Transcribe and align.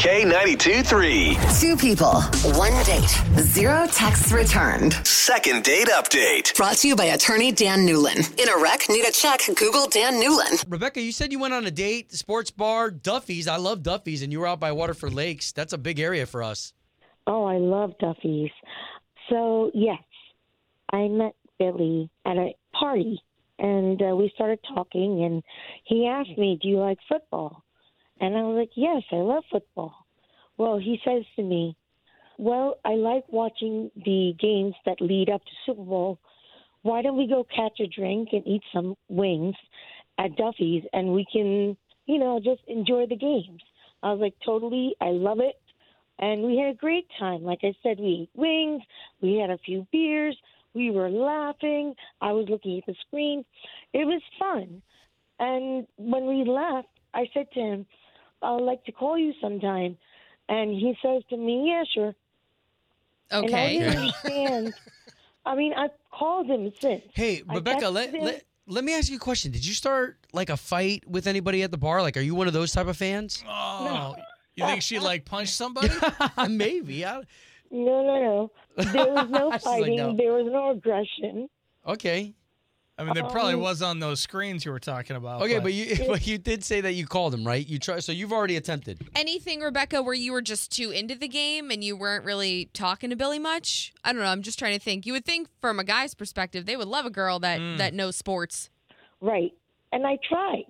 K92 0.00 0.86
3. 0.86 1.36
Two 1.60 1.76
people, 1.76 2.22
one 2.58 2.72
date, 2.84 3.10
zero 3.38 3.86
texts 3.86 4.32
returned. 4.32 4.94
Second 5.06 5.62
date 5.62 5.88
update. 5.88 6.56
Brought 6.56 6.76
to 6.78 6.88
you 6.88 6.96
by 6.96 7.04
attorney 7.04 7.52
Dan 7.52 7.80
Newlin. 7.86 8.40
In 8.40 8.48
a 8.48 8.62
wreck, 8.62 8.88
need 8.88 9.06
a 9.06 9.12
check, 9.12 9.42
Google 9.56 9.88
Dan 9.88 10.14
Newlin. 10.14 10.64
Rebecca, 10.70 11.02
you 11.02 11.12
said 11.12 11.32
you 11.32 11.38
went 11.38 11.52
on 11.52 11.66
a 11.66 11.70
date, 11.70 12.12
sports 12.12 12.50
bar, 12.50 12.90
Duffy's. 12.90 13.46
I 13.46 13.56
love 13.58 13.82
Duffy's, 13.82 14.22
and 14.22 14.32
you 14.32 14.40
were 14.40 14.46
out 14.46 14.58
by 14.58 14.72
Waterford 14.72 15.12
Lakes. 15.12 15.52
That's 15.52 15.74
a 15.74 15.78
big 15.78 16.00
area 16.00 16.24
for 16.24 16.42
us. 16.42 16.72
Oh, 17.26 17.44
I 17.44 17.58
love 17.58 17.92
Duffy's. 18.00 18.52
So, 19.28 19.70
yes, 19.74 20.02
I 20.90 21.08
met 21.08 21.34
Billy 21.58 22.08
at 22.24 22.38
a 22.38 22.54
party 22.72 23.20
and 23.58 24.00
uh, 24.00 24.16
we 24.16 24.32
started 24.34 24.60
talking 24.74 25.24
and 25.24 25.42
he 25.84 26.06
asked 26.06 26.38
me, 26.38 26.58
"Do 26.62 26.68
you 26.68 26.78
like 26.78 26.96
football?" 27.06 27.62
And 28.20 28.36
I 28.36 28.42
was 28.42 28.56
like, 28.56 28.72
"Yes, 28.74 29.02
I 29.10 29.16
love 29.16 29.44
football." 29.50 30.06
Well, 30.58 30.78
he 30.78 31.00
says 31.04 31.24
to 31.36 31.42
me, 31.42 31.74
"Well, 32.38 32.78
I 32.84 32.94
like 32.94 33.24
watching 33.32 33.90
the 33.96 34.34
games 34.38 34.74
that 34.84 35.00
lead 35.00 35.30
up 35.30 35.42
to 35.44 35.50
Super 35.64 35.82
Bowl. 35.82 36.18
Why 36.82 37.02
don't 37.02 37.16
we 37.16 37.26
go 37.26 37.44
catch 37.44 37.80
a 37.80 37.86
drink 37.86 38.28
and 38.32 38.46
eat 38.46 38.62
some 38.72 38.96
wings 39.08 39.56
at 40.18 40.36
Duffy's 40.36 40.84
and 40.92 41.14
we 41.14 41.24
can, 41.32 41.76
you 42.06 42.18
know, 42.18 42.40
just 42.40 42.62
enjoy 42.68 43.06
the 43.06 43.16
games?" 43.16 43.62
I 44.02 44.12
was 44.12 44.20
like, 44.20 44.34
"Totally, 44.44 44.94
I 45.00 45.10
love 45.10 45.40
it." 45.40 45.60
And 46.18 46.42
we 46.42 46.58
had 46.58 46.70
a 46.70 46.74
great 46.74 47.08
time. 47.18 47.42
Like 47.42 47.60
I 47.64 47.74
said, 47.82 47.98
we 47.98 48.22
ate 48.22 48.30
wings, 48.34 48.82
we 49.22 49.36
had 49.36 49.50
a 49.50 49.58
few 49.58 49.86
beers, 49.90 50.36
we 50.74 50.90
were 50.90 51.10
laughing. 51.10 51.94
I 52.20 52.32
was 52.32 52.48
looking 52.48 52.78
at 52.78 52.86
the 52.86 52.94
screen. 53.06 53.44
It 53.92 54.04
was 54.04 54.22
fun. 54.38 54.82
And 55.38 55.86
when 55.96 56.26
we 56.26 56.44
left, 56.44 56.88
I 57.14 57.28
said 57.32 57.50
to 57.54 57.60
him, 57.60 57.86
I'd 58.42 58.60
like 58.62 58.84
to 58.84 58.92
call 58.92 59.18
you 59.18 59.32
sometime. 59.40 59.96
And 60.48 60.70
he 60.70 60.94
says 61.02 61.22
to 61.30 61.36
me, 61.36 61.64
Yeah, 61.68 61.84
sure. 61.94 62.14
And 63.30 63.44
I 63.44 63.46
Okay. 63.46 63.72
didn't 63.78 63.96
understand. 63.96 64.74
I 65.46 65.54
mean, 65.54 65.72
I've 65.74 65.90
called 66.12 66.46
him 66.46 66.72
since. 66.80 67.02
Hey, 67.14 67.42
I 67.48 67.54
Rebecca, 67.54 67.88
let, 67.88 68.10
him. 68.14 68.24
let, 68.24 68.44
let 68.66 68.84
me 68.84 68.94
ask 68.94 69.08
you 69.10 69.16
a 69.16 69.20
question. 69.20 69.52
Did 69.52 69.64
you 69.64 69.72
start 69.74 70.18
like 70.32 70.50
a 70.50 70.56
fight 70.56 71.08
with 71.08 71.26
anybody 71.26 71.62
at 71.62 71.70
the 71.70 71.78
bar? 71.78 72.02
Like, 72.02 72.16
are 72.16 72.20
you 72.20 72.34
one 72.34 72.46
of 72.46 72.52
those 72.52 72.72
type 72.72 72.86
of 72.88 72.96
fans? 72.96 73.42
Oh, 73.48 74.14
you 74.56 74.66
think 74.66 74.82
she 74.82 74.98
like 75.10 75.24
punched 75.24 75.54
somebody? 75.54 75.94
Maybe. 76.48 77.04
I, 77.06 77.22
No, 77.70 78.02
no, 78.04 78.50
no. 78.76 78.84
There 78.92 79.10
was 79.12 79.28
no 79.30 79.52
She's 79.52 79.64
like, 79.64 79.80
fighting. 79.80 79.96
no. 79.96 80.16
There 80.16 80.32
was 80.32 80.46
no 80.52 80.70
aggression. 80.70 81.48
okay. 81.86 82.34
I 83.00 83.04
mean, 83.04 83.14
there 83.14 83.24
probably 83.24 83.54
Um, 83.54 83.60
was 83.60 83.82
on 83.82 83.98
those 83.98 84.20
screens 84.20 84.64
you 84.64 84.70
were 84.72 84.78
talking 84.78 85.16
about. 85.16 85.42
Okay, 85.42 85.58
but 85.58 85.72
you 85.72 85.96
but 86.06 86.26
you 86.26 86.38
did 86.38 86.62
say 86.64 86.80
that 86.82 86.92
you 86.92 87.06
called 87.06 87.32
him, 87.34 87.46
right? 87.46 87.66
You 87.66 87.78
try 87.78 87.98
so 88.00 88.12
you've 88.12 88.32
already 88.32 88.56
attempted. 88.56 88.98
Anything, 89.16 89.60
Rebecca, 89.60 90.02
where 90.02 90.14
you 90.14 90.32
were 90.32 90.42
just 90.42 90.70
too 90.70 90.90
into 90.90 91.14
the 91.14 91.28
game 91.28 91.70
and 91.70 91.82
you 91.82 91.96
weren't 91.96 92.24
really 92.24 92.68
talking 92.74 93.10
to 93.10 93.16
Billy 93.16 93.38
much? 93.38 93.92
I 94.04 94.12
don't 94.12 94.22
know. 94.22 94.28
I'm 94.28 94.42
just 94.42 94.58
trying 94.58 94.78
to 94.78 94.84
think. 94.84 95.06
You 95.06 95.14
would 95.14 95.24
think, 95.24 95.48
from 95.60 95.80
a 95.80 95.84
guy's 95.84 96.14
perspective, 96.14 96.66
they 96.66 96.76
would 96.76 96.88
love 96.88 97.06
a 97.06 97.10
girl 97.10 97.38
that 97.40 97.58
Mm. 97.60 97.78
that 97.78 97.94
knows 97.94 98.16
sports. 98.16 98.70
Right. 99.20 99.52
And 99.92 100.06
I 100.06 100.18
tried. 100.28 100.66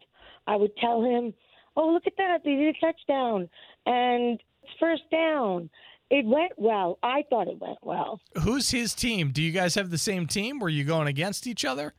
I 0.47 0.57
would 0.57 0.77
tell 0.79 1.03
him, 1.03 1.35
oh, 1.77 1.91
look 1.93 2.07
at 2.07 2.17
that. 2.17 2.43
They 2.45 2.57
did 2.57 2.75
a 2.77 2.81
touchdown. 2.81 3.49
And 3.87 4.41
it's 4.63 4.73
first 4.79 5.03
down. 5.11 5.71
It 6.11 6.27
went 6.27 6.53
well. 6.57 6.99
I 7.05 7.23
thought 7.31 7.47
it 7.47 7.59
went 7.61 7.79
well. 7.83 8.21
who's 8.43 8.71
his 8.71 8.95
team? 8.95 9.31
Do 9.31 9.41
you 9.43 9.53
guys 9.53 9.77
have 9.77 9.91
the 9.91 9.99
same 9.99 10.27
team? 10.27 10.59
Were 10.59 10.69
you 10.69 10.83
going 10.85 11.07
against 11.07 11.47
each 11.47 11.65
other? 11.65 11.95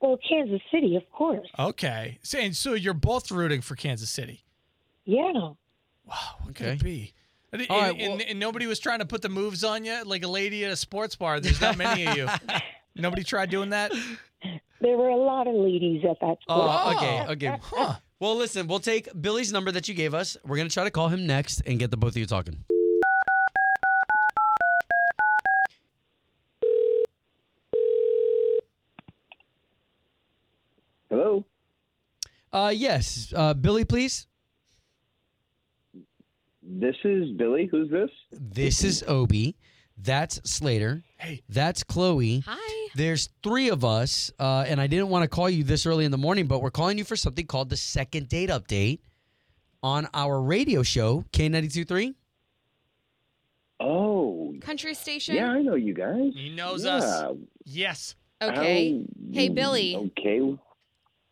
Well, 0.00 0.18
Kansas 0.28 0.60
City, 0.70 0.96
of 0.96 1.10
course. 1.10 1.48
Okay, 1.58 2.18
so, 2.22 2.38
and 2.38 2.54
so 2.54 2.74
you're 2.74 2.92
both 2.94 3.30
rooting 3.30 3.60
for 3.62 3.74
Kansas 3.74 4.10
City. 4.10 4.44
Yeah. 5.04 5.32
Wow, 5.32 5.54
what 6.42 6.54
could 6.54 6.66
Okay. 6.66 6.74
it 6.74 6.82
be? 6.84 7.14
And, 7.52 7.66
All 7.70 7.80
right, 7.80 7.92
and- 7.92 8.00
and- 8.02 8.12
well- 8.18 8.26
and 8.28 8.38
nobody 8.38 8.66
was 8.66 8.78
trying 8.78 8.98
to 8.98 9.06
put 9.06 9.22
the 9.22 9.28
moves 9.28 9.64
on 9.64 9.84
you 9.84 10.04
like 10.04 10.22
a 10.24 10.28
lady 10.28 10.64
at 10.64 10.70
a 10.72 10.76
sports 10.76 11.14
bar. 11.16 11.40
There's 11.40 11.60
not 11.60 11.78
many 11.78 12.06
of 12.06 12.16
you. 12.16 12.28
Nobody 12.96 13.24
tried 13.24 13.50
doing 13.50 13.70
that. 13.70 13.92
There 14.80 14.96
were 14.96 15.08
a 15.08 15.16
lot 15.16 15.46
of 15.46 15.54
ladies 15.54 16.04
at 16.04 16.20
that 16.20 16.36
oh, 16.48 16.60
school. 16.60 16.68
Oh, 16.68 16.94
okay, 16.96 17.26
okay. 17.30 17.58
Well, 18.20 18.36
listen, 18.36 18.66
we'll 18.68 18.78
take 18.80 19.08
Billy's 19.20 19.52
number 19.52 19.72
that 19.72 19.88
you 19.88 19.94
gave 19.94 20.14
us. 20.14 20.36
We're 20.44 20.56
gonna 20.56 20.68
try 20.68 20.84
to 20.84 20.90
call 20.90 21.08
him 21.08 21.26
next 21.26 21.60
and 21.66 21.78
get 21.78 21.90
the 21.90 21.96
both 21.96 22.12
of 22.12 22.18
you 22.18 22.26
talking. 22.26 22.64
Hello. 31.24 31.44
Uh, 32.52 32.68
yes, 32.68 33.32
uh, 33.34 33.54
Billy, 33.54 33.84
please. 33.86 34.26
This 36.62 36.96
is 37.02 37.30
Billy. 37.32 37.66
Who's 37.70 37.90
this? 37.90 38.10
This 38.30 38.84
is 38.84 39.02
Obi. 39.08 39.56
That's 39.96 40.40
Slater. 40.44 41.02
Hey. 41.16 41.42
That's 41.48 41.82
Chloe. 41.82 42.42
Hi. 42.46 42.88
There's 42.94 43.30
three 43.42 43.70
of 43.70 43.84
us, 43.84 44.30
uh, 44.38 44.64
and 44.68 44.80
I 44.80 44.86
didn't 44.86 45.08
want 45.08 45.22
to 45.22 45.28
call 45.28 45.48
you 45.48 45.64
this 45.64 45.86
early 45.86 46.04
in 46.04 46.10
the 46.10 46.18
morning, 46.18 46.46
but 46.46 46.60
we're 46.60 46.70
calling 46.70 46.98
you 46.98 47.04
for 47.04 47.16
something 47.16 47.46
called 47.46 47.70
the 47.70 47.76
second 47.76 48.28
date 48.28 48.50
update 48.50 49.00
on 49.82 50.06
our 50.12 50.40
radio 50.40 50.82
show, 50.82 51.24
K923. 51.32 52.14
Oh, 53.80 54.54
Country 54.60 54.94
station? 54.94 55.36
yeah, 55.36 55.50
I 55.50 55.62
know 55.62 55.74
you 55.74 55.94
guys. 55.94 56.32
He 56.34 56.50
knows 56.50 56.84
yeah. 56.84 56.96
us. 56.96 57.36
Yes. 57.64 58.14
Okay. 58.42 58.98
How- 58.98 59.04
Hey, 59.32 59.48
Billy. 59.48 59.96
Okay. 59.96 60.56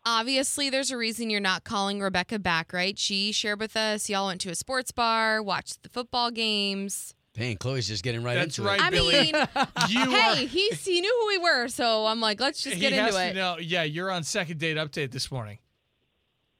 Obviously, 0.05 0.69
there's 0.69 0.91
a 0.91 0.97
reason 0.97 1.29
you're 1.29 1.39
not 1.39 1.63
calling 1.63 2.01
Rebecca 2.01 2.37
back, 2.37 2.73
right? 2.73 2.97
She 2.99 3.31
shared 3.31 3.59
with 3.59 3.77
us. 3.77 4.09
Y'all 4.09 4.27
went 4.27 4.41
to 4.41 4.49
a 4.49 4.55
sports 4.55 4.91
bar, 4.91 5.41
watched 5.41 5.81
the 5.83 5.89
football 5.89 6.29
games. 6.29 7.13
Dang, 7.33 7.57
Chloe's 7.57 7.87
just 7.87 8.03
getting 8.03 8.21
right 8.21 8.35
That's 8.35 8.59
into 8.59 8.67
right, 8.69 8.79
it. 8.79 8.83
I 8.85 8.89
Billy. 8.89 9.13
mean, 9.31 9.33
hey, 10.11 10.43
are. 10.43 10.47
he's 10.47 10.85
he 10.85 11.01
knew 11.01 11.19
who 11.21 11.27
we 11.27 11.37
were, 11.39 11.67
so 11.67 12.05
I'm 12.05 12.19
like, 12.19 12.39
let's 12.39 12.61
just 12.61 12.75
he 12.75 12.81
get 12.81 12.93
has 12.93 13.15
into 13.15 13.17
to 13.19 13.29
it. 13.29 13.35
know. 13.35 13.57
Yeah, 13.59 13.83
you're 13.83 14.11
on 14.11 14.23
second 14.23 14.59
date 14.59 14.77
update 14.77 15.11
this 15.11 15.31
morning. 15.31 15.57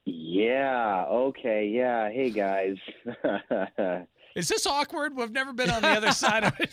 Yeah. 0.06 1.06
Okay. 1.10 1.68
Yeah. 1.68 2.10
Hey 2.10 2.30
guys. 2.32 2.78
Is 4.36 4.48
this 4.48 4.66
awkward? 4.66 5.16
We've 5.16 5.32
never 5.32 5.54
been 5.54 5.70
on 5.70 5.82
the 5.82 5.90
other 5.90 6.12
side 6.24 6.44
of 6.44 6.60
it. 6.60 6.72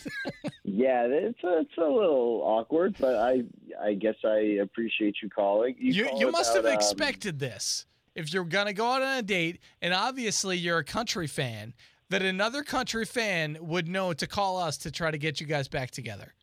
yeah, 0.63 1.05
it's 1.05 1.43
a, 1.43 1.59
it's 1.59 1.77
a 1.77 1.81
little 1.81 2.41
awkward, 2.43 2.95
but 2.99 3.15
I 3.15 3.43
I 3.81 3.93
guess 3.93 4.15
I 4.23 4.57
appreciate 4.61 5.15
you 5.21 5.29
calling. 5.29 5.75
You 5.77 6.05
called 6.05 6.19
you 6.19 6.31
must 6.31 6.53
have 6.53 6.65
about, 6.65 6.73
um, 6.73 6.77
expected 6.79 7.39
this. 7.39 7.85
If 8.15 8.33
you're 8.33 8.43
gonna 8.45 8.73
go 8.73 8.87
out 8.87 9.01
on 9.01 9.17
a 9.17 9.21
date, 9.21 9.59
and 9.81 9.93
obviously 9.93 10.57
you're 10.57 10.79
a 10.79 10.83
country 10.83 11.27
fan, 11.27 11.73
that 12.09 12.21
another 12.21 12.63
country 12.63 13.05
fan 13.05 13.57
would 13.61 13.87
know 13.87 14.11
to 14.13 14.27
call 14.27 14.57
us 14.57 14.77
to 14.79 14.91
try 14.91 15.11
to 15.11 15.17
get 15.17 15.39
you 15.39 15.47
guys 15.47 15.67
back 15.67 15.91
together. 15.91 16.33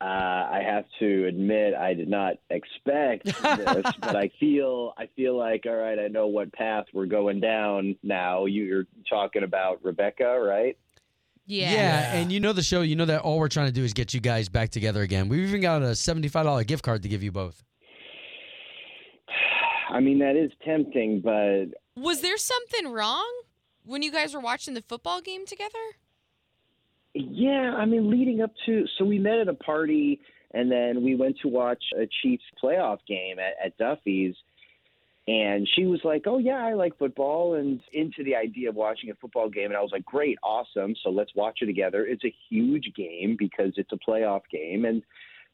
Uh, 0.00 0.04
I 0.04 0.62
have 0.64 0.84
to 1.00 1.26
admit, 1.26 1.74
I 1.74 1.92
did 1.92 2.08
not 2.08 2.34
expect 2.50 3.24
this, 3.42 3.92
but 4.00 4.14
I 4.14 4.30
feel 4.38 4.94
I 4.96 5.08
feel 5.16 5.36
like 5.36 5.64
all 5.66 5.74
right. 5.74 5.98
I 5.98 6.06
know 6.06 6.28
what 6.28 6.52
path 6.52 6.84
we're 6.92 7.06
going 7.06 7.40
down 7.40 7.96
now. 8.04 8.44
You're 8.44 8.84
talking 9.10 9.42
about 9.42 9.84
Rebecca, 9.84 10.38
right? 10.40 10.78
Yeah. 11.46 11.72
Yeah, 11.72 12.12
and 12.14 12.30
you 12.30 12.38
know 12.40 12.52
the 12.52 12.62
show. 12.62 12.82
You 12.82 12.94
know 12.94 13.06
that 13.06 13.22
all 13.22 13.38
we're 13.38 13.48
trying 13.48 13.66
to 13.66 13.72
do 13.72 13.82
is 13.82 13.92
get 13.92 14.14
you 14.14 14.20
guys 14.20 14.48
back 14.48 14.68
together 14.70 15.02
again. 15.02 15.28
We've 15.28 15.48
even 15.48 15.60
got 15.62 15.82
a 15.82 15.96
seventy-five 15.96 16.44
dollar 16.44 16.62
gift 16.62 16.84
card 16.84 17.02
to 17.02 17.08
give 17.08 17.22
you 17.24 17.32
both. 17.32 17.64
I 19.90 20.00
mean, 20.00 20.18
that 20.20 20.36
is 20.36 20.52
tempting, 20.64 21.22
but 21.22 21.66
Was 21.96 22.20
there 22.20 22.36
something 22.36 22.92
wrong 22.92 23.26
when 23.84 24.02
you 24.02 24.12
guys 24.12 24.34
were 24.34 24.40
watching 24.40 24.74
the 24.74 24.82
football 24.82 25.20
game 25.20 25.46
together? 25.46 25.96
Yeah, 27.18 27.74
I 27.76 27.84
mean, 27.84 28.10
leading 28.10 28.40
up 28.40 28.52
to 28.66 28.84
so 28.96 29.04
we 29.04 29.18
met 29.18 29.38
at 29.38 29.48
a 29.48 29.54
party, 29.54 30.20
and 30.52 30.70
then 30.70 31.02
we 31.02 31.14
went 31.14 31.36
to 31.42 31.48
watch 31.48 31.82
a 31.96 32.08
Chiefs 32.22 32.44
playoff 32.62 32.98
game 33.06 33.38
at, 33.38 33.54
at 33.64 33.78
Duffy's. 33.78 34.34
And 35.26 35.68
she 35.76 35.84
was 35.84 36.00
like, 36.04 36.22
"Oh 36.26 36.38
yeah, 36.38 36.64
I 36.64 36.72
like 36.72 36.96
football," 36.96 37.54
and 37.54 37.80
into 37.92 38.24
the 38.24 38.34
idea 38.34 38.70
of 38.70 38.76
watching 38.76 39.10
a 39.10 39.14
football 39.16 39.50
game. 39.50 39.66
And 39.66 39.76
I 39.76 39.82
was 39.82 39.92
like, 39.92 40.06
"Great, 40.06 40.38
awesome! 40.42 40.94
So 41.02 41.10
let's 41.10 41.34
watch 41.34 41.58
it 41.60 41.66
together." 41.66 42.06
It's 42.06 42.24
a 42.24 42.34
huge 42.48 42.90
game 42.96 43.36
because 43.38 43.74
it's 43.76 43.92
a 43.92 44.10
playoff 44.10 44.40
game, 44.50 44.86
and 44.86 45.02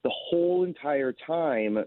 the 0.05 0.13
whole 0.13 0.63
entire 0.63 1.13
time, 1.27 1.79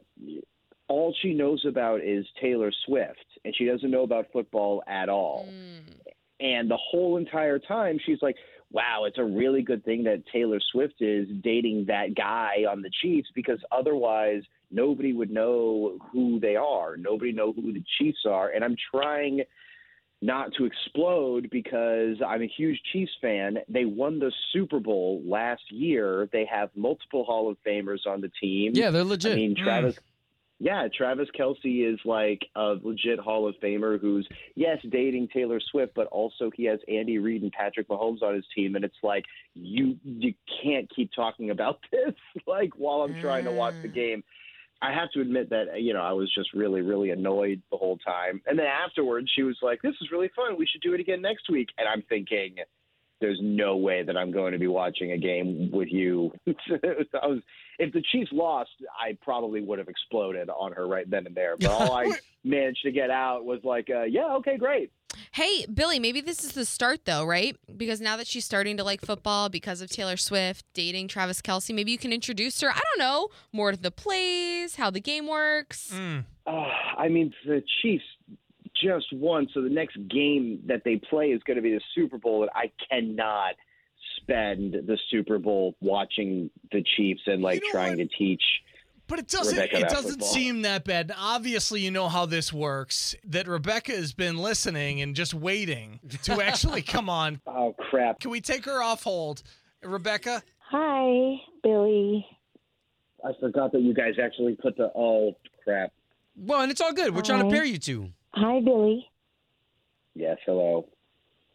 all 0.90 1.16
she 1.22 1.34
knows 1.34 1.64
about 1.66 2.02
is 2.02 2.26
Taylor 2.42 2.72
Swift, 2.86 3.26
and 3.46 3.56
she 3.56 3.66
doesn't 3.66 3.90
know 3.90 4.04
about 4.04 4.26
football 4.34 4.84
at 4.88 5.08
all. 5.08 5.48
Mm. 5.50 6.12
And 6.40 6.70
the 6.70 6.78
whole 6.78 7.18
entire 7.18 7.58
time, 7.58 8.00
she's 8.06 8.22
like, 8.22 8.36
wow, 8.72 9.06
it's 9.06 9.18
a 9.18 9.24
really 9.24 9.62
good 9.62 9.84
thing 9.86 10.04
that 10.04 10.24
Taylor 10.32 10.60
Swift 10.72 11.02
is 11.02 11.28
dating 11.42 11.86
that 11.88 12.16
guy 12.16 12.66
on 12.70 12.82
the 12.82 12.92
Chiefs 13.02 13.30
because 13.34 13.60
otherwise 13.72 14.44
nobody 14.72 15.14
would 15.14 15.32
know 15.32 15.98
who 16.12 16.40
they 16.40 16.56
are. 16.56 16.98
Nobody 16.98 17.32
know 17.32 17.54
who 17.54 17.74
the 17.74 17.84
Chiefs 17.98 18.26
are. 18.28 18.50
And 18.50 18.64
I'm 18.64 18.76
trying 18.92 19.42
not 20.22 20.52
to 20.58 20.66
explode 20.66 21.50
because 21.52 22.18
I'm 22.26 22.42
a 22.42 22.48
huge 22.48 22.82
Chiefs 22.92 23.12
fan. 23.22 23.60
They 23.70 23.86
won 23.86 24.20
the 24.20 24.32
Super 24.52 24.80
Bowl 24.80 25.22
last 25.26 25.72
year. 25.72 26.28
They 26.34 26.46
have 26.52 26.70
multiple 26.76 27.24
Hall 27.24 27.50
of 27.50 27.58
Famers 27.66 28.06
on 28.08 28.22
the 28.22 28.32
team. 28.42 28.72
Yeah, 28.74 28.90
they're 28.90 29.04
legit. 29.04 29.34
I 29.34 29.36
mean, 29.36 29.56
mm. 29.56 29.64
Travis 29.64 30.00
Yeah, 30.60 30.88
Travis 30.96 31.28
Kelce 31.40 31.94
is 31.94 32.00
like 32.04 32.40
a 32.56 32.76
legit 32.82 33.20
Hall 33.20 33.48
of 33.48 33.56
Famer 33.64 34.00
who's 34.00 34.28
yes 34.56 34.80
dating 34.90 35.28
Taylor 35.32 35.60
Swift, 35.72 35.94
but 35.96 36.08
also 36.08 36.50
he 36.56 36.66
has 36.66 36.80
Andy 36.88 37.20
Reid 37.20 37.44
and 37.44 37.52
Patrick 37.52 37.88
Mahomes 37.88 38.24
on 38.24 38.34
his 38.34 38.46
team, 38.56 38.76
and 38.76 38.84
it's 38.84 38.98
like 39.04 39.24
you 39.54 39.98
you 40.04 40.34
can't 40.64 40.90
keep 40.96 41.12
talking 41.16 41.52
about 41.52 41.80
this 41.92 42.16
like 42.48 42.72
while 42.76 43.02
I'm 43.02 43.22
trying 43.22 43.46
to 43.46 43.52
watch 43.52 43.76
the 43.84 43.90
mm. 43.90 43.94
game. 43.94 44.24
I 44.80 44.94
have 44.94 45.12
to 45.12 45.22
admit 45.22 45.50
that 45.52 45.82
you 45.82 45.94
know 45.94 46.02
I 46.02 46.14
was 46.14 46.34
just 46.34 46.54
really 46.54 46.82
really 46.82 47.12
annoyed 47.12 47.62
the 47.70 47.78
whole 47.78 47.98
time, 47.98 48.42
and 48.48 48.58
then 48.58 48.66
afterwards 48.66 49.32
she 49.36 49.44
was 49.44 49.58
like, 49.62 49.82
"This 49.84 49.96
is 50.02 50.12
really 50.12 50.32
fun. 50.36 50.58
We 50.58 50.66
should 50.66 50.82
do 50.82 50.94
it 50.94 51.00
again 51.00 51.22
next 51.22 51.52
week," 51.52 51.70
and 51.78 51.88
I'm 51.88 52.02
thinking. 52.10 52.56
There's 53.20 53.40
no 53.42 53.78
way 53.78 54.04
that 54.04 54.16
I'm 54.16 54.32
going 54.32 54.54
to 54.54 54.60
be 54.60 54.68
watching 54.68 55.12
a 55.12 55.18
game 55.18 55.70
with 55.72 55.90
you. 55.92 56.32
I 56.48 57.28
was, 57.28 57.40
if 57.80 57.94
the 57.94 58.04
Chiefs 58.12 58.32
lost, 58.32 58.70
I 59.00 59.18
probably 59.22 59.62
would 59.62 59.80
have 59.80 59.88
exploded 59.88 60.50
on 60.50 60.72
her 60.74 60.88
right 60.88 61.10
then 61.10 61.26
and 61.26 61.36
there. 61.36 61.56
But 61.58 61.70
all 61.70 61.94
I 61.94 62.12
managed 62.44 62.84
to 62.84 62.92
get 62.92 63.10
out 63.10 63.46
was 63.46 63.60
like, 63.64 63.90
uh, 63.90 64.04
"Yeah, 64.04 64.36
okay, 64.36 64.58
great." 64.58 64.92
Hey, 65.32 65.66
Billy, 65.72 66.00
maybe 66.00 66.22
this 66.22 66.44
is 66.44 66.54
the 66.54 66.66
start 66.66 67.06
though, 67.06 67.26
right? 67.26 67.56
Because 67.76 68.02
now 68.02 68.18
that 68.18 68.28
she's 68.28 68.46
starting 68.46 68.78
to 68.78 68.84
like 68.84 69.02
football 69.02 69.50
because 69.50 69.82
of 69.82 69.90
Taylor 69.90 70.18
Swift 70.18 70.66
dating 70.74 71.08
Travis 71.08 71.42
Kelce, 71.42 71.74
maybe 71.74 71.92
you 71.92 71.98
can 71.98 72.14
introduce 72.14 72.62
her, 72.62 72.70
I 72.70 72.80
don't 72.80 73.00
know, 73.00 73.30
more 73.52 73.72
to 73.72 73.78
the 73.78 73.92
plays, 73.92 74.76
how 74.76 74.90
the 74.90 75.00
game 75.00 75.28
works. 75.28 75.92
Mm. 75.94 76.26
Uh, 76.46 76.68
I 76.98 77.08
mean, 77.08 77.34
the 77.46 77.64
Chiefs 77.82 78.06
just 78.84 79.08
won, 79.14 79.48
so 79.54 79.62
the 79.62 79.70
next 79.70 79.98
game 80.10 80.62
that 80.68 80.84
they 80.84 80.98
play 81.10 81.28
is 81.28 81.42
going 81.44 81.58
to 81.58 81.62
be 81.62 81.72
the 81.72 81.82
Super 81.96 82.18
Bowl, 82.18 82.42
and 82.44 82.52
I 82.56 82.72
cannot 82.90 83.56
spend 84.18 84.74
the 84.74 84.98
Super 85.10 85.38
Bowl 85.40 85.76
watching 85.82 86.50
the 86.72 86.84
Chiefs 86.96 87.22
and 87.28 87.42
like 87.42 87.62
You 87.62 87.68
know 87.68 87.72
trying 87.72 87.98
what? 87.98 88.10
to 88.10 88.18
teach. 88.18 88.42
But 89.08 89.20
it 89.20 89.30
doesn't 89.30 89.56
Rebecca 89.56 89.78
it 89.80 89.90
doesn't 89.90 90.12
football. 90.12 90.28
seem 90.28 90.64
that 90.64 90.84
bad. 90.84 91.14
Obviously, 91.18 91.80
you 91.80 91.92
know 91.92 92.10
how 92.10 92.26
this 92.26 92.52
works. 92.52 93.16
That 93.26 93.48
Rebecca 93.48 93.94
has 93.94 94.12
been 94.12 94.38
listening 94.38 95.02
and 95.02 95.16
just 95.16 95.34
waiting 95.34 96.02
to 96.24 96.42
actually 96.44 96.82
come 96.82 97.10
on. 97.10 97.40
Oh 97.48 97.74
crap! 97.90 98.20
Can 98.20 98.32
we 98.32 98.42
take 98.42 98.66
her 98.66 98.84
off 98.84 99.04
hold? 99.04 99.44
Rebecca? 99.82 100.44
Hi, 100.72 101.36
Billy. 101.64 102.26
I 103.26 103.32
forgot 103.40 103.72
that 103.72 103.82
you 103.82 103.94
guys 103.94 104.16
actually 104.22 104.56
put 104.62 104.76
the 104.76 104.92
oh 104.94 105.38
crap. 105.64 105.94
Well, 106.36 106.62
and 106.62 106.70
it's 106.72 106.82
all 106.82 106.92
good. 106.94 107.16
We're 107.16 107.22
trying 107.22 107.44
to 107.48 107.50
pair 107.56 107.64
you 107.64 107.78
two. 107.78 108.10
Hi, 108.40 108.60
Billy. 108.60 109.10
Yes, 110.14 110.38
hello. 110.46 110.88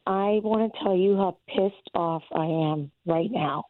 I 0.04 0.40
want 0.42 0.72
to 0.72 0.78
tell 0.82 0.96
you 0.96 1.14
how 1.16 1.36
pissed 1.46 1.88
off 1.94 2.24
I 2.34 2.44
am 2.44 2.90
right 3.06 3.30
now. 3.30 3.66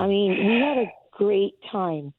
I 0.00 0.06
mean, 0.06 0.30
we 0.30 0.54
had 0.58 0.78
a 0.78 0.90
great 1.12 1.52
time. 1.70 2.14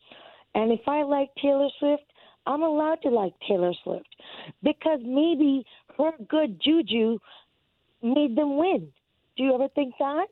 And 0.54 0.72
if 0.72 0.82
I 0.88 1.02
like 1.02 1.30
Taylor 1.42 1.70
Swift, 1.80 2.04
I'm 2.46 2.62
allowed 2.62 3.02
to 3.02 3.10
like 3.10 3.34
Taylor 3.48 3.74
Swift 3.84 4.16
because 4.62 5.00
maybe 5.04 5.66
her 5.98 6.12
good 6.30 6.62
juju 6.64 7.18
made 8.04 8.36
them 8.36 8.58
win. 8.58 8.90
Do 9.38 9.44
you 9.44 9.56
ever 9.56 9.70
think 9.70 9.96
that? 9.98 10.28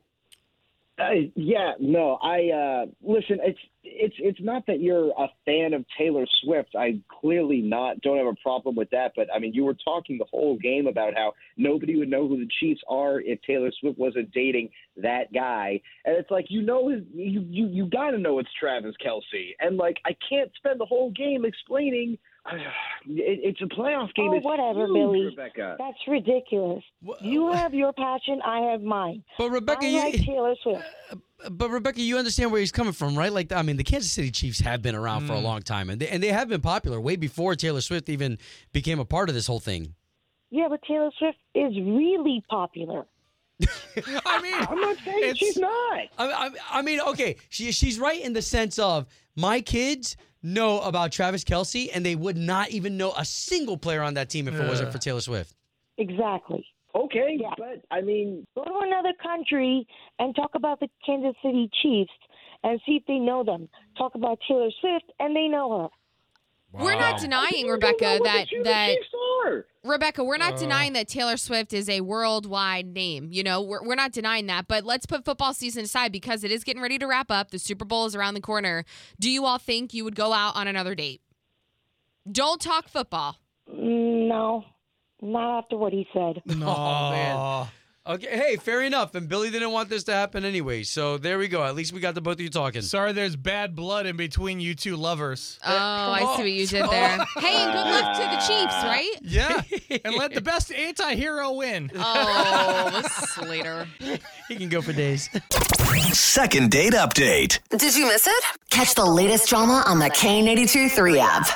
Uh, 0.98 1.30
yeah, 1.36 1.72
no, 1.78 2.18
I 2.22 2.50
uh 2.50 2.86
listen, 3.02 3.38
it's 3.42 3.58
it's 3.84 4.16
it's 4.18 4.40
not 4.42 4.66
that 4.66 4.80
you're 4.80 5.10
a 5.10 5.28
fan 5.44 5.72
of 5.72 5.84
Taylor 5.96 6.24
Swift. 6.42 6.70
I 6.76 7.00
clearly 7.20 7.60
not 7.60 8.00
don't 8.00 8.18
have 8.18 8.26
a 8.26 8.34
problem 8.42 8.74
with 8.74 8.90
that, 8.90 9.12
but 9.14 9.28
I 9.32 9.38
mean, 9.38 9.54
you 9.54 9.64
were 9.64 9.76
talking 9.84 10.18
the 10.18 10.24
whole 10.30 10.56
game 10.58 10.88
about 10.88 11.14
how 11.14 11.34
nobody 11.56 11.96
would 11.96 12.10
know 12.10 12.26
who 12.26 12.38
the 12.38 12.48
Chiefs 12.58 12.80
are 12.88 13.20
if 13.20 13.40
Taylor 13.42 13.70
Swift 13.80 13.96
wasn't 13.96 14.32
dating 14.32 14.70
that 14.96 15.32
guy. 15.32 15.80
And 16.04 16.16
it's 16.16 16.32
like 16.32 16.46
you 16.48 16.62
know 16.62 16.88
you 16.88 17.46
you 17.48 17.68
you 17.68 17.86
got 17.86 18.10
to 18.10 18.18
know 18.18 18.40
it's 18.40 18.50
Travis 18.58 18.96
Kelce. 19.04 19.54
And 19.60 19.76
like 19.76 19.98
I 20.04 20.16
can't 20.28 20.50
spend 20.56 20.80
the 20.80 20.86
whole 20.86 21.12
game 21.12 21.44
explaining 21.44 22.18
it, 23.06 23.40
it's 23.42 23.60
a 23.60 23.66
playoff 23.66 24.12
game. 24.14 24.30
Oh, 24.30 24.34
It's 24.34 24.44
whatever, 24.44 24.86
huge, 24.86 24.94
Billy. 24.94 25.24
Rebecca. 25.26 25.76
That's 25.78 25.98
ridiculous. 26.06 26.82
You 27.20 27.52
have 27.52 27.74
your 27.74 27.92
passion, 27.92 28.40
I 28.44 28.60
have 28.70 28.82
mine. 28.82 29.22
But 29.38 29.50
Rebecca, 29.50 29.84
I 29.84 29.88
you, 29.88 29.98
like 30.00 30.24
Taylor 30.24 30.54
Swift. 30.62 30.82
Uh, 31.10 31.16
but 31.50 31.70
Rebecca, 31.70 32.00
you 32.00 32.18
understand 32.18 32.50
where 32.50 32.60
he's 32.60 32.72
coming 32.72 32.92
from, 32.92 33.16
right? 33.16 33.32
Like, 33.32 33.52
I 33.52 33.62
mean, 33.62 33.76
the 33.76 33.84
Kansas 33.84 34.10
City 34.10 34.30
Chiefs 34.30 34.60
have 34.60 34.82
been 34.82 34.94
around 34.94 35.26
for 35.26 35.34
a 35.34 35.36
mm. 35.36 35.42
long 35.42 35.62
time, 35.62 35.90
and 35.90 36.00
they, 36.00 36.08
and 36.08 36.22
they 36.22 36.32
have 36.32 36.48
been 36.48 36.60
popular 36.60 37.00
way 37.00 37.16
before 37.16 37.54
Taylor 37.54 37.80
Swift 37.80 38.08
even 38.08 38.38
became 38.72 38.98
a 38.98 39.04
part 39.04 39.28
of 39.28 39.34
this 39.34 39.46
whole 39.46 39.60
thing. 39.60 39.94
Yeah, 40.50 40.68
but 40.68 40.80
Taylor 40.82 41.10
Swift 41.18 41.38
is 41.54 41.74
really 41.76 42.42
popular. 42.48 43.06
I 44.24 44.40
mean, 44.40 44.54
I'm 44.54 44.80
not 44.80 44.96
saying 45.04 45.34
she's 45.34 45.56
not. 45.56 45.72
I, 45.72 46.08
I, 46.18 46.50
I 46.70 46.82
mean, 46.82 47.00
okay, 47.00 47.36
she, 47.48 47.72
she's 47.72 47.98
right 47.98 48.20
in 48.20 48.32
the 48.32 48.42
sense 48.42 48.78
of 48.78 49.06
my 49.34 49.60
kids 49.60 50.16
know 50.42 50.80
about 50.80 51.12
Travis 51.12 51.44
Kelce, 51.44 51.88
and 51.92 52.04
they 52.04 52.14
would 52.16 52.36
not 52.36 52.70
even 52.70 52.96
know 52.96 53.12
a 53.16 53.24
single 53.24 53.76
player 53.76 54.02
on 54.02 54.14
that 54.14 54.28
team 54.30 54.48
if 54.48 54.54
it 54.54 54.68
wasn't 54.68 54.92
for 54.92 54.98
Taylor 54.98 55.20
Swift. 55.20 55.54
Exactly. 55.98 56.64
Okay, 56.94 57.36
Yeah. 57.40 57.50
but 57.58 57.82
I 57.90 58.00
mean, 58.00 58.46
Go 58.54 58.64
to 58.64 58.78
another 58.82 59.12
country 59.22 59.86
and 60.18 60.34
talk 60.34 60.52
about 60.54 60.80
the 60.80 60.88
Kansas 61.04 61.34
City 61.42 61.68
Chiefs 61.82 62.10
and 62.64 62.80
see 62.86 62.96
if 62.96 63.02
they 63.06 63.18
know 63.18 63.44
them. 63.44 63.68
Talk 63.96 64.14
about 64.14 64.38
Taylor 64.48 64.70
Swift 64.80 65.04
and 65.20 65.36
they 65.36 65.48
know 65.48 65.82
her. 65.82 65.88
We're 66.72 66.94
not 66.96 67.18
denying, 67.20 67.50
You 67.66 67.66
don't 67.66 67.80
know 67.80 67.88
Rebecca, 67.88 68.04
what 68.20 68.24
that 68.24 68.46
the 68.50 68.62
that 68.64 68.96
Chiefs 69.44 69.66
are. 69.84 69.90
Rebecca, 69.90 70.24
we're 70.24 70.36
not 70.36 70.54
Uh. 70.54 70.58
denying 70.58 70.92
that 70.94 71.08
Taylor 71.08 71.36
Swift 71.36 71.72
is 71.72 71.88
a 71.88 72.00
worldwide 72.00 72.86
name. 72.86 73.28
You 73.32 73.42
know, 73.42 73.62
we're, 73.62 73.82
we're 73.82 73.94
not 73.94 74.12
denying 74.12 74.46
that. 74.46 74.66
But 74.68 74.84
let's 74.84 75.06
put 75.06 75.24
football 75.24 75.54
season 75.54 75.84
aside 75.84 76.12
because 76.12 76.44
it 76.44 76.50
is 76.50 76.64
getting 76.64 76.82
ready 76.82 76.98
to 76.98 77.06
wrap 77.06 77.30
up. 77.30 77.50
The 77.50 77.58
Super 77.58 77.84
Bowl 77.84 78.06
is 78.06 78.14
around 78.14 78.34
the 78.34 78.40
corner. 78.40 78.84
Do 79.18 79.30
you 79.30 79.44
all 79.44 79.58
think 79.58 79.94
you 79.94 80.04
would 80.04 80.16
go 80.16 80.32
out 80.32 80.56
on 80.56 80.66
another 80.68 80.94
date? 80.94 81.20
Don't 82.30 82.60
talk 82.60 82.88
football. 82.88 83.36
Mm, 83.72 84.28
No, 84.28 84.64
not 85.22 85.58
after 85.58 85.76
what 85.76 85.92
he 85.92 86.06
said. 86.12 86.42
Oh, 86.62 87.10
man. 87.10 87.68
Okay, 88.08 88.26
hey, 88.30 88.56
fair 88.56 88.80
enough. 88.82 89.14
And 89.14 89.28
Billy 89.28 89.50
didn't 89.50 89.70
want 89.70 89.90
this 89.90 90.04
to 90.04 90.14
happen 90.14 90.42
anyway. 90.42 90.82
So 90.82 91.18
there 91.18 91.38
we 91.38 91.46
go. 91.46 91.62
At 91.62 91.74
least 91.74 91.92
we 91.92 92.00
got 92.00 92.14
the 92.14 92.22
both 92.22 92.36
of 92.36 92.40
you 92.40 92.48
talking. 92.48 92.80
Sorry, 92.80 93.12
there's 93.12 93.36
bad 93.36 93.76
blood 93.76 94.06
in 94.06 94.16
between 94.16 94.60
you 94.60 94.74
two 94.74 94.96
lovers. 94.96 95.58
Oh, 95.62 95.70
I 95.76 96.20
see 96.36 96.42
what 96.42 96.50
you 96.50 96.66
did 96.66 96.88
there. 96.88 97.18
Hey, 97.36 97.56
and 97.64 97.72
good 97.72 97.86
luck 97.86 98.16
to 98.16 98.22
the 98.22 98.38
Chiefs, 98.46 98.74
right? 98.82 99.04
Yeah, 99.20 99.60
and 100.04 100.14
let 100.14 100.32
the 100.32 100.40
best 100.40 100.72
anti-hero 100.72 101.52
win. 101.52 101.90
Oh, 101.94 103.02
Slater. 103.10 103.86
he 104.48 104.56
can 104.56 104.68
go 104.70 104.80
for 104.80 104.92
days. 104.94 105.28
Second 106.12 106.70
date 106.70 106.94
update. 106.94 107.58
Did 107.70 107.94
you 107.94 108.06
miss 108.06 108.26
it? 108.26 108.44
Catch 108.70 108.94
the 108.94 109.04
latest 109.04 109.48
drama 109.48 109.82
on 109.86 109.98
the 109.98 110.08
K82 110.08 110.90
3 110.92 111.18
app. 111.20 111.48